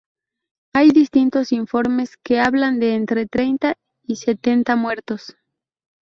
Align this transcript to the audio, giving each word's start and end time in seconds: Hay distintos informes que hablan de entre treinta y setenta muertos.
Hay 0.73 0.89
distintos 0.89 1.51
informes 1.51 2.17
que 2.23 2.39
hablan 2.39 2.79
de 2.79 2.95
entre 2.95 3.27
treinta 3.27 3.75
y 4.01 4.15
setenta 4.15 4.75
muertos. 4.75 5.37